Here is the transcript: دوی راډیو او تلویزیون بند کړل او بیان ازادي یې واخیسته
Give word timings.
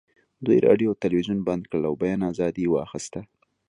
دوی 0.45 0.57
راډیو 0.67 0.89
او 0.91 0.99
تلویزیون 1.03 1.39
بند 1.47 1.63
کړل 1.69 1.83
او 1.89 1.95
بیان 2.01 2.21
ازادي 2.31 2.61
یې 2.65 2.71
واخیسته 2.71 3.21